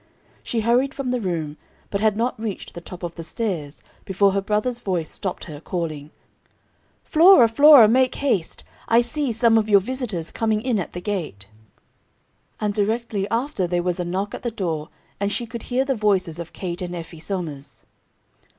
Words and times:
She 0.41 0.61
hurried 0.61 0.95
from 0.95 1.11
the 1.11 1.21
room, 1.21 1.57
but 1.91 2.01
had 2.01 2.17
not 2.17 2.39
reached 2.39 2.73
the 2.73 2.81
top 2.81 3.03
of 3.03 3.13
the 3.13 3.21
stairs 3.21 3.83
before 4.03 4.31
her 4.31 4.41
brother's 4.41 4.79
voice 4.79 5.11
stopped 5.11 5.43
her, 5.43 5.59
calling, 5.59 6.09
"Flora, 7.03 7.47
Flora, 7.47 7.87
make 7.87 8.15
haste, 8.15 8.63
I 8.87 9.01
see 9.01 9.31
some 9.31 9.59
of 9.59 9.69
your 9.69 9.79
visitors 9.79 10.31
coming 10.31 10.63
in 10.63 10.79
at 10.79 10.93
the 10.93 11.01
gate;" 11.01 11.49
and 12.59 12.73
directly 12.73 13.29
after 13.29 13.67
there 13.67 13.83
was 13.83 13.99
a 13.99 14.03
knock 14.03 14.33
at 14.33 14.41
the 14.41 14.49
door, 14.49 14.89
and 15.19 15.31
she 15.31 15.45
could 15.45 15.61
hear 15.69 15.85
the 15.85 15.93
voices 15.93 16.39
of 16.39 16.51
Kate 16.51 16.81
and 16.81 16.95
Effie 16.95 17.19
Somers. 17.19 17.85